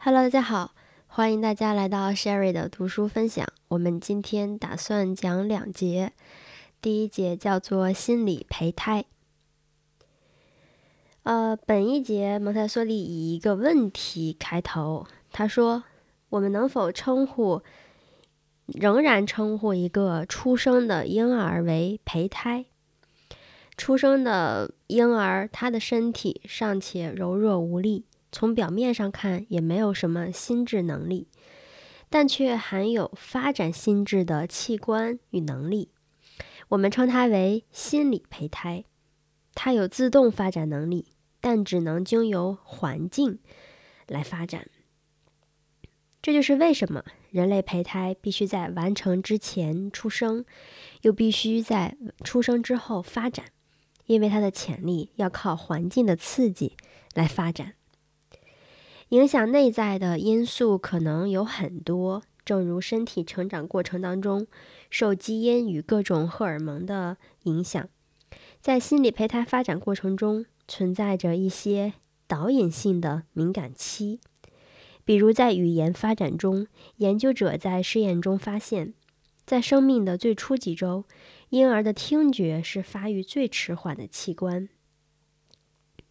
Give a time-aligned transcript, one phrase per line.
[0.00, 0.76] Hello，大家好，
[1.08, 3.44] 欢迎大家来到 Sherry 的读书分享。
[3.66, 6.12] 我们今天打算讲两节，
[6.80, 9.06] 第一节叫做心理胚胎。
[11.24, 15.82] 呃，本一节蒙台梭利以一个问题开头，他说
[16.30, 17.62] ：“我们能否称呼，
[18.66, 22.66] 仍然称呼一个出生的婴儿为胚胎？
[23.76, 31.28] 出生的婴儿，他的身体尚且柔弱无力。”从表面上看，也没有什么心智能力，
[32.08, 35.90] 但却含有发展心智的器官与能力。
[36.68, 38.84] 我们称它为心理胚胎。
[39.54, 41.06] 它有自动发展能力，
[41.40, 43.38] 但只能经由环境
[44.06, 44.68] 来发展。
[46.20, 50.44] 这就是为什么人类胚胎必须在完成之前出生，
[51.02, 53.46] 又必须在出生之后发展，
[54.06, 56.76] 因为它的潜力要靠环境的刺激
[57.14, 57.74] 来发展。
[59.10, 64.46] 影响内在的因素可能有很多，正如身体成长过程当中
[64.90, 67.88] 受基因与各种荷尔蒙的影响，
[68.60, 71.94] 在心理胚胎发展过程中存在着一些
[72.26, 74.20] 导引性的敏感期。
[75.06, 78.92] 比如在语言发展中，研究者在试验中发现，
[79.46, 81.06] 在生命的最初几周，
[81.48, 84.68] 婴儿的听觉是发育最迟缓的器官，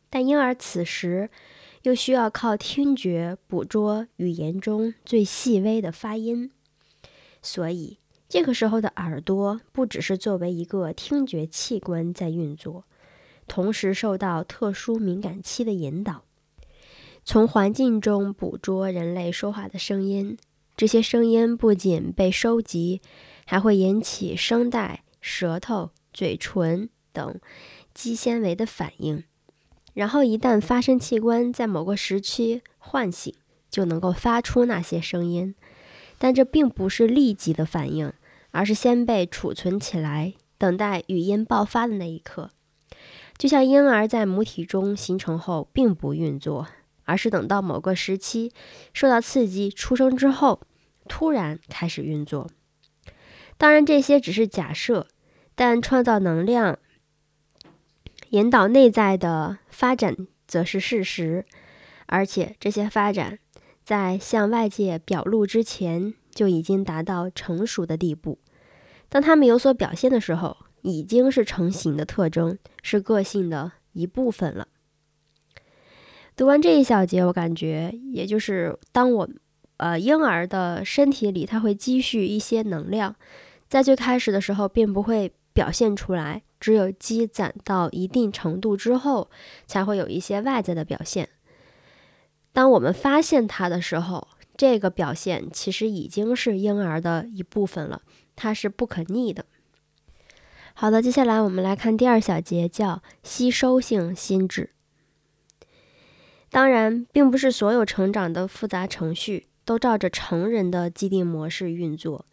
[0.09, 1.29] 但婴儿此时。
[1.87, 6.51] 又需要靠听觉捕捉语言中最细微的发音，
[7.41, 12.83] 所以这个时候的耳朵不只是作为一个听觉器官在运作，
[13.47, 16.25] 同时受到特殊敏感期的引导，
[17.23, 20.37] 从环境中捕捉人类说话的声音。
[20.75, 22.99] 这些声音不仅被收集，
[23.45, 27.39] 还会引起声带、舌头、嘴唇等
[27.93, 29.23] 肌纤维的反应。
[29.97, 33.33] 然后，一旦发声器官在某个时期唤醒，
[33.67, 35.55] 就能够发出那些声音。
[36.19, 38.13] 但这并不是立即的反应，
[38.51, 42.51] 而是先被储存起来，等待语音爆发的那一刻。
[43.39, 46.67] 就像婴儿在母体中形成后并不运作，
[47.05, 48.51] 而是等到某个时期
[48.93, 50.61] 受到刺激出生之后，
[51.07, 52.47] 突然开始运作。
[53.57, 55.07] 当然，这些只是假设，
[55.55, 56.77] 但创造能量。
[58.29, 60.15] 引导内在的发展
[60.47, 61.45] 则是事实，
[62.07, 63.39] 而且这些发展
[63.83, 68.39] 在向外界表露之前就已经达到成熟的地步。
[69.09, 74.67] 当他们有所表现的时候，已经是成型的特征，是个性的一部分了。
[76.35, 79.29] 读完这一小节，我感觉，也就是当我
[79.77, 83.15] 呃婴儿的身体里，他会积蓄一些能量，
[83.67, 86.43] 在最开始的时候并不会表现出来。
[86.59, 89.29] 只有积攒到一定程度之后，
[89.65, 91.29] 才会有一些外在的表现。
[92.53, 98.01] 当我们发现它的时候，这个表现其实已经是婴儿的一部分了，
[98.35, 99.45] 它是不可逆的。
[100.73, 104.71] 好的，接下来我们来看第二小节，叫吸收性心智。
[106.49, 112.25] 当然，并不是所有成长的复杂程序都照着成人的既定模式运作，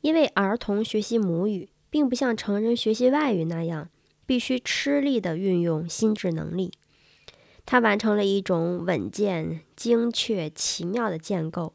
[0.00, 1.68] 因为儿童学习母语。
[1.90, 3.90] 并不像成人学习外语那样
[4.24, 6.72] 必须吃力地运用心智能力，
[7.66, 11.74] 它完成了一种稳健、精确、奇妙的建构，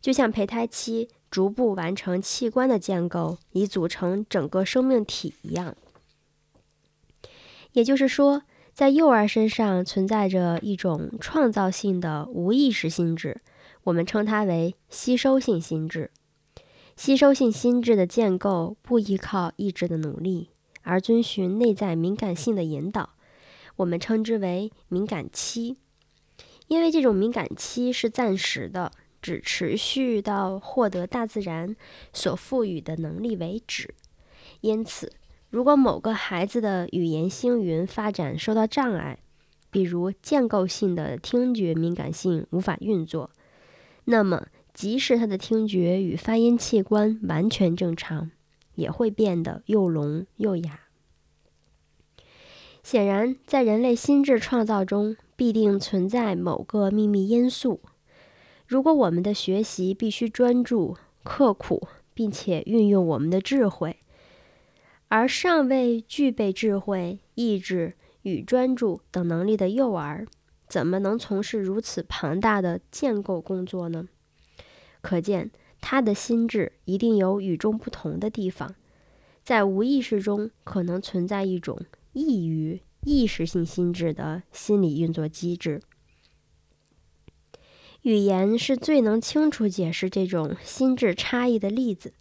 [0.00, 5.76] 就像胚胎期逐步完成器官的建构，以组成整个生命体一样。
[7.72, 8.42] 也就是说，
[8.72, 13.40] 在幼儿身上存在着一种创造性的无意识心智，
[13.84, 16.10] 我们称它为吸收性心智。
[16.96, 20.50] 吸收性心智的建构不依靠意志的努力，
[20.82, 23.10] 而遵循内在敏感性的引导，
[23.76, 25.76] 我们称之为敏感期。
[26.68, 31.74] 因为这种敏感期是暂时的，只持续到获得大自然
[32.12, 33.92] 所赋予的能力为止。
[34.60, 35.12] 因此，
[35.50, 39.18] 如果某个孩子的语言星云发展受到障碍，
[39.70, 43.30] 比如建构性的听觉敏感性无法运作，
[44.04, 44.46] 那么。
[44.74, 48.32] 即使他的听觉与发音器官完全正常，
[48.74, 50.80] 也会变得又聋又哑。
[52.82, 57.80] 显然，在人类心智创造中，必定存在某个秘密因素。
[58.66, 64.00] 如果我们的学习必须专注、刻苦，并且运用我们的智慧，
[65.08, 70.26] 而尚未具备智慧、意志与专注等能力的幼儿，
[70.66, 74.08] 怎么能从事如此庞大的建构工作呢？
[75.04, 75.50] 可见，
[75.82, 78.74] 他的心智一定有与众不同的地方，
[79.42, 81.78] 在无意识中可能存在一种
[82.14, 85.82] 异于意识性心智的心理运作机制。
[88.00, 92.14] 语言是最能清楚解释这种心智差异的例子，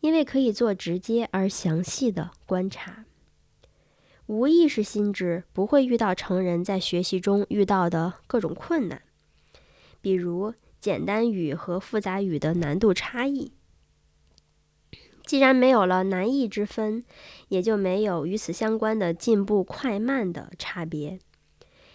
[0.00, 3.04] 因为可以做直接而详细的观察。
[4.24, 9.02] 无意识心智不会遇到成人在学习中遇到的各种困难，
[10.00, 10.54] 比如
[10.84, 13.52] 简单语和复杂语的难度差异。
[15.24, 17.02] 既然没有了难易之分，
[17.48, 21.18] 也就没有与此相关的进步快慢的差别，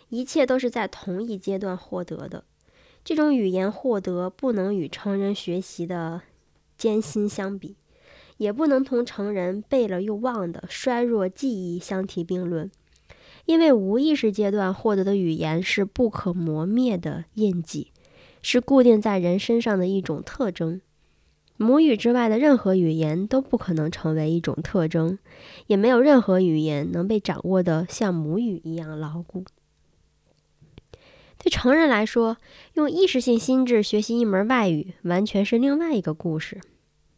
[0.10, 2.46] 一切都是在同一阶段获得的。
[3.04, 6.24] 这种语言获得不能与成人学习的
[6.76, 7.76] 艰辛相比，
[8.38, 12.72] 也不能同成人背了又忘的衰弱记忆相提并论，
[13.46, 17.92] 因为无意识阶段获得的语言是不可磨灭的印记，
[18.42, 20.82] 是固定在人身上的一种特征。
[21.58, 25.20] 母语之外的任何语言都不可能成为一种特征，
[25.68, 29.44] 也没有任何语言能被掌握的像母语一样牢固。
[31.38, 32.38] 对成人来说，
[32.74, 36.62] 用意识性心智学习一门外语，完全是另外一个故事。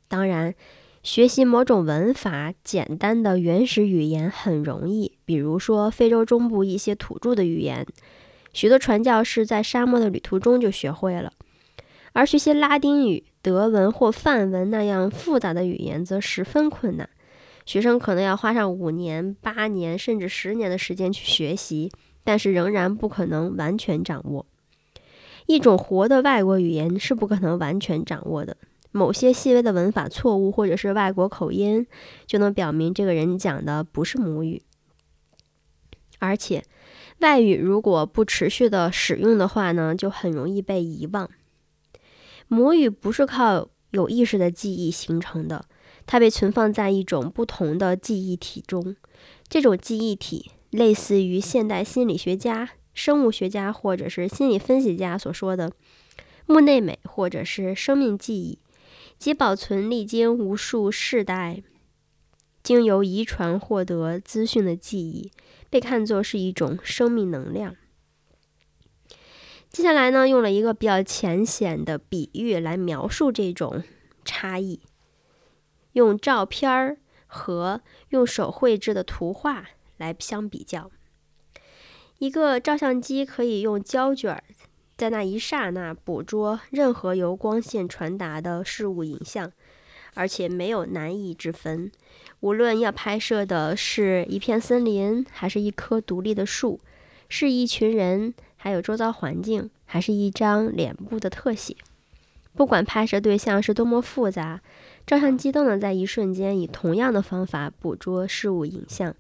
[0.08, 0.56] 当然，
[1.04, 7.86] 学习某种文法简单的原始语言很容易，比如说非洲中部一些土著的语言，
[8.54, 11.32] 许多传教士在沙漠的旅途中就学会了。
[12.14, 17.10] 而学习拉丁语、德文或梵文那样复杂的语言则十分困难，
[17.66, 21.92] 学生可能要花上五年、八年甚至十年的时间去学习。
[22.24, 24.46] 但是仍然不可能完全掌握
[25.48, 28.56] 一种活的外国语言是不可能完全掌握的。
[28.92, 31.88] 某些细微的文法错误或者是外国口音，
[32.28, 34.62] 就能表明这个人讲的不是母语。
[36.22, 36.64] 而且，
[37.20, 41.30] 外语如果不持续的使用的话呢，就很容易被遗忘。
[42.48, 45.66] 母语不是靠有意识的记忆形成的，
[46.06, 48.96] 它被存放在一种不同的记忆体中，
[49.50, 50.52] 这种记忆体。
[50.72, 55.74] 类似于现代心理学家、生物学家或者是心理分析家所说的
[56.46, 58.58] 木内美，或者是生命记忆，
[59.18, 61.62] 即保存历经无数世代、
[62.64, 65.30] 经由遗传获得资讯的记忆，
[65.72, 67.76] 被看作是一种生命能量。
[69.70, 73.82] 接下来呢，用了一个比较浅显的比喻来描述这种
[74.24, 74.82] 差异，
[75.94, 79.70] 用照片儿和用手绘制的图画。
[79.98, 80.90] 来相比较，
[82.18, 84.44] 一个照相机可以用胶卷
[84.98, 89.52] 在那一刹那捕捉任何由光线传达的事物影像，
[90.14, 91.92] 而且没有难易之分。
[92.40, 96.80] 无论要拍摄的是一片森林，还是一棵独立的树，
[97.30, 101.76] 是一群人，还有周遭环境，还是一张脸部的特写，
[102.56, 104.62] 不管拍摄对象是多么复杂，
[105.06, 109.16] 照相机都能在一瞬间以同样的方法捕捉事物影像。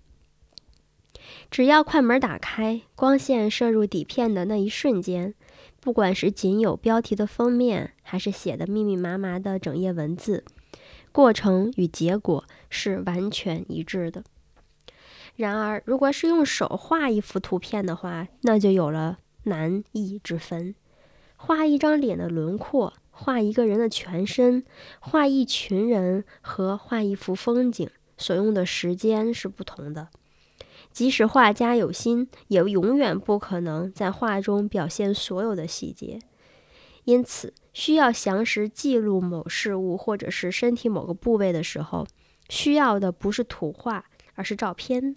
[1.49, 5.33] 只要快门打开，光线射入底片的那一瞬间，
[5.79, 10.43] 不管是仅有标题的封面，还是写的密密麻麻的整页文字，
[11.11, 14.23] 过程与结果是完全一致的。
[15.35, 20.75] 然而，如果是用手画一幅图片的话，那就有了难易之分。
[21.35, 24.63] 画一张脸的轮廓，画一个人的全身，
[24.99, 30.09] 画一群人和画一幅风景，所用的时间是不同的。
[30.91, 36.19] 即使画家有心，也永远不可能在画中表现所有的细节。
[37.05, 42.05] 因此，需要详实记录某事物或者是身体某个部位的时候，
[42.49, 45.15] 需要的不是图画，而是照片。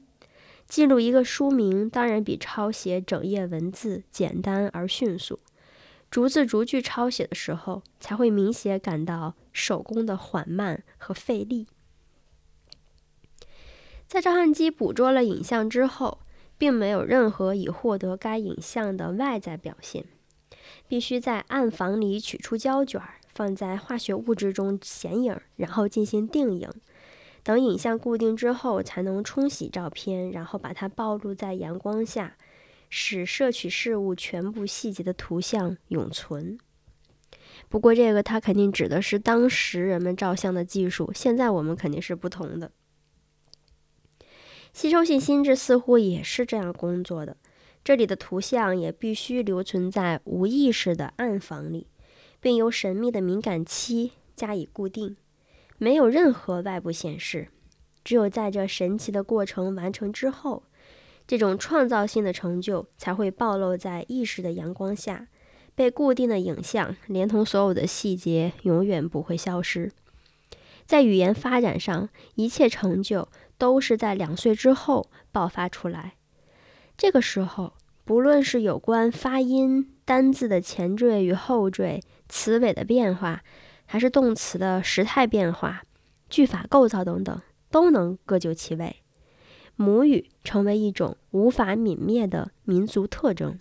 [0.67, 5.41] 记录一个书名，当然比抄写整页文字简单而迅速。
[6.11, 11.67] 逐字逐句抄写的时候，才会明显感到手工的缓慢和费力。
[14.07, 16.21] 在照相机捕捉了影像之后，
[16.57, 20.05] 并没有任何已获得该影像的外在表现，
[20.87, 26.71] 必须在暗房里取出胶卷，放在化学物质中显影，然后进行定影。
[27.43, 32.37] 等影像固定之后，才能冲洗照片，然后把它暴露在阳光下，
[32.89, 36.59] 使摄取事物全部细节的图像永存。
[37.69, 42.73] 不过，这个它肯定指的是当时人们照相的技术，现在我们肯定是不同的。
[44.73, 47.37] 吸收性心智似乎也是这样工作的。
[47.85, 51.87] 这里的图像也必须留存在无意识的暗房里，
[52.41, 55.17] 并由神秘的敏感期加以固定，
[55.77, 57.49] 没有任何外部显示。
[58.03, 60.63] 只有在这神奇的过程完成之后，
[61.27, 65.29] 这种创造性的成就才会暴露在意识的阳光下。
[65.75, 69.93] 被固定的影像，连同所有的细节，永远不会消失。
[70.87, 73.29] 在语言发展上，一切成就。
[73.57, 76.15] 都是在两岁之后爆发出来。
[76.97, 77.73] 这个时候，
[78.05, 83.43] 不论是有关发音、单字的前缀与后缀、词尾的变化，
[83.85, 85.83] 还是动词的时态变化、
[86.29, 88.97] 句法构造等等，都能各就其位。
[89.77, 93.59] 母语成为一种无法泯灭的民族特征。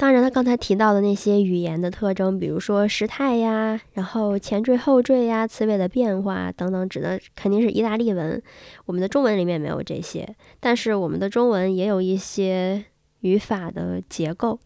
[0.00, 8.42] 当然，他刚才提到的那些语言的特征，比如说时态呀，然后前缀后缀呀，词尾的变化等等，指的肯定是意大利文。
[8.86, 12.82] 我们的中文里面没有这些，但是我们的中文也有一些
[13.20, 14.58] 语法的结构。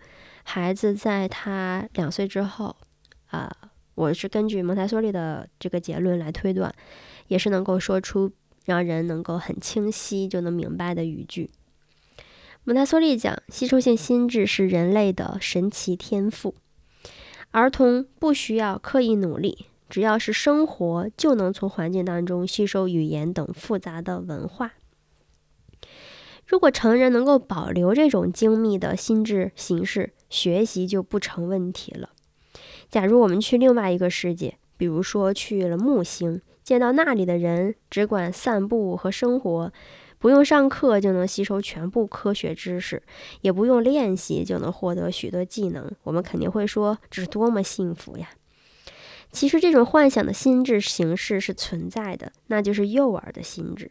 [0.44, 2.76] 孩子在他两岁之后，
[3.26, 3.50] 啊，
[3.96, 6.72] 我是根据蒙台梭利的这个结论来推断，
[7.26, 8.30] 也是能够说出
[8.66, 11.50] 让人能够很清晰就能明白的语句。
[12.66, 16.54] 蒙台梭利讲，吸收性心智是人类的神奇天赋。
[17.50, 24.72] 儿童不需要刻意努力，只要是生活，就能从环境当中吸收语言等复杂的文化。
[26.46, 32.08] 如果成人能够保留这种精密的心智形式，学习就不成问题了。
[32.88, 39.70] 假如我们去另外一个世界，比如说去了木星，见到那里的人只管散步和生活。
[40.24, 43.02] 不用上课就能吸收全部科学知识，
[43.42, 48.30] 也不用练习就能获得许多技能，我们肯定会说这是多么幸福呀！
[49.30, 53.90] 其实这种幻想的心智形式是存在的，那就是幼儿的心智。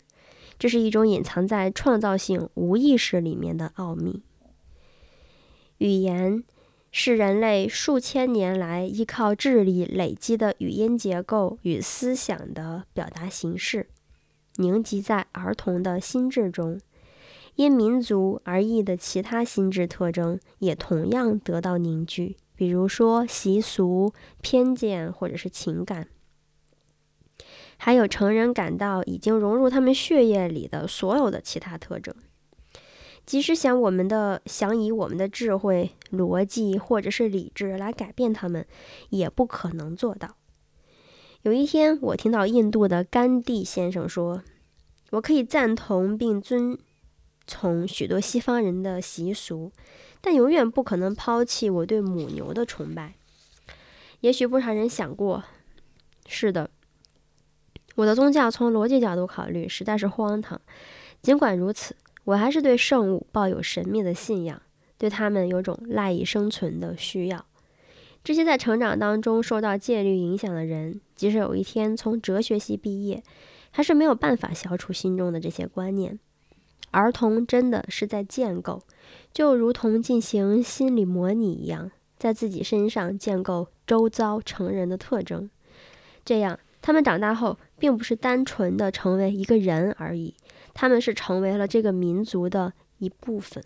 [0.58, 4.24] 这是一种隐藏在创造性无意识里面的奥秘。
[5.78, 6.44] 语言
[6.92, 13.90] 是人类数千年来依靠智力累积的语音结构与思想的表达形式。
[14.58, 16.80] 凝集在儿童的心智中，
[17.56, 26.08] 因民族而异的其他心智特征也同样得到凝聚，比如说习俗、偏见或者是情感，
[27.78, 32.14] 还有成人感到已经融入他们血液里的所有的其他特征。
[33.26, 38.68] 即使想我们的想以我们的智慧、逻辑或者是理智来改变他们，
[39.10, 40.36] 也不可能做到。
[41.44, 44.42] 有一天，我听到印度的甘地先生说
[45.12, 46.80] ：“我可以赞同并遵
[47.46, 49.74] 从许多西方人的习俗，
[50.22, 53.16] 但永远不可能抛弃我对母牛的崇拜。”
[54.22, 55.44] 也许不少人想过，
[56.26, 56.70] 是的，
[57.96, 60.62] 我的宗教从逻辑角度考虑实在是荒唐。
[61.22, 64.62] 尽管如此，我还是对圣物抱有神秘的信仰，
[64.98, 67.46] 对他们有种赖以生存的需要。
[68.24, 73.22] 这些在成长当中受到戒律影响的人，即使有一天从哲学系毕业，
[73.72, 76.18] 还是没有办法消除心中的这些观念。
[76.92, 78.82] 儿童真的是在建构，
[79.34, 85.50] 就如同进行心理模拟一样，在自己身上建构周遭成人的特征。
[86.24, 90.34] 这样，他们长大后并不是单纯的成为一个人而已，
[90.74, 93.62] 他们是成为了这个民族的一部分。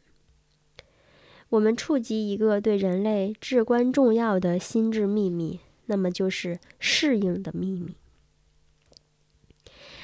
[1.49, 7.95] 我们触及一个对人类至关重要的心智秘密，那么就是适应的秘密。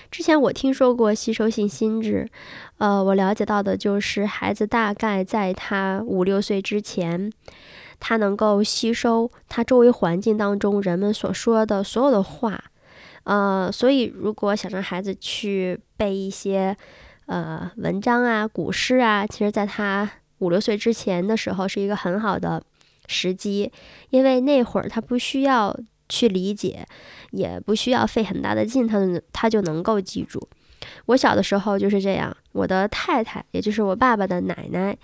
[0.09, 2.29] 之前我听说过吸收性心智，
[2.77, 7.29] 呃，我了解到的就是孩子大概在他五六岁之前，
[7.99, 12.63] 他能够吸收他周围环境当中人们所说的所有的话，
[13.23, 16.77] 呃，所以如果想让孩子去背一些
[17.25, 20.09] 呃文章啊、古诗啊，其实在他。
[20.43, 22.61] 五六岁之前的时候是一个很好的
[23.07, 23.71] 时机，
[24.09, 25.75] 因为那会儿他不需要
[26.09, 26.85] 去理解，
[27.31, 28.99] 也不需要费很大的劲，他
[29.31, 30.39] 他就能够记住。
[31.05, 34.97] 我小的时候就是这样，我的太太，也就是我爸爸的奶奶，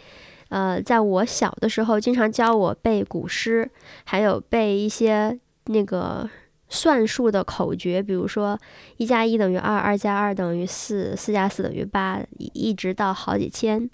[0.50, 3.72] 呃，在我小的时候经常教我背古诗，
[4.04, 6.30] 还有背一些那个。
[6.70, 8.58] 算术的口诀，比如说
[8.98, 13.90] 一加一等于二，二加二等于四，四加四等于八，一直到好几千。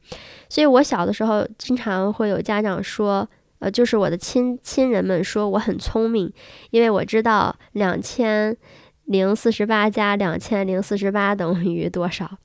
[0.49, 3.27] 所以我小的时候经常会有家长说，
[3.59, 6.31] 呃，就是我的亲亲人们说我很聪明，
[6.69, 8.55] 因为我知道两千
[9.05, 12.37] 零四十八加两千零四十八等于多少。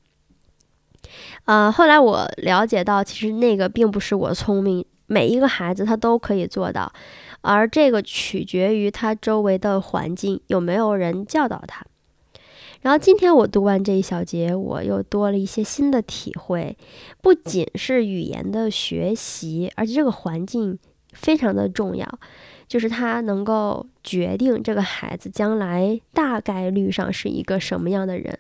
[1.47, 6.93] 呃，后来我了解到，其实那个并不是我聪明，每一个孩子他都可以做到。
[7.43, 11.85] 而这个取决于他周围的环境有没有人教导他。
[12.83, 16.77] 然后今天我读完这一小节，我又多了一些新的体会。
[17.21, 20.79] 不仅是语言的学习，而且这个环境
[21.13, 22.09] 非常的重要，
[22.67, 28.39] 就是它能够决定这个孩子将来大概率上是一个什么样的人。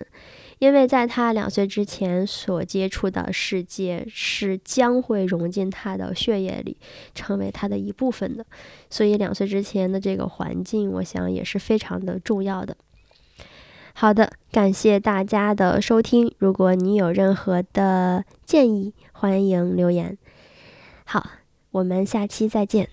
[0.61, 6.77] 因为在他两岁之前所接触的世界是将会融进他的血液里，
[7.15, 8.45] 成为他的一部分的，
[8.91, 12.77] 所以两岁之前的这个环境，我想也是非常的重要的。
[13.95, 16.33] 好的，感谢大家的收听。
[16.37, 20.19] 如果你有任何的建议，欢迎留言。
[21.05, 21.27] 好，
[21.71, 22.87] 我们下期再见。